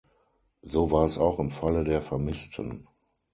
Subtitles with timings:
[0.63, 2.87] So war es auch im Falle der Vermissten.